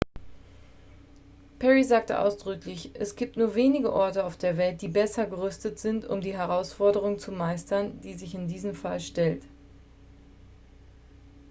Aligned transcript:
"perry 1.59 1.83
sagte 1.83 2.17
ausdrücklich: 2.17 2.89
"es 2.95 3.15
gibt 3.15 3.37
nur 3.37 3.53
wenige 3.53 3.93
orte 3.93 4.23
auf 4.25 4.35
der 4.35 4.57
welt 4.57 4.81
die 4.81 4.87
besser 4.87 5.27
gerüstet 5.27 5.77
sind 5.77 6.07
um 6.09 6.21
die 6.21 6.35
herausforderung 6.35 7.19
zu 7.19 7.31
meistern 7.31 8.01
die 8.01 8.15
sich 8.15 8.33
in 8.33 8.47
diesem 8.47 8.73
fall 8.73 8.99
stellt."" 8.99 9.43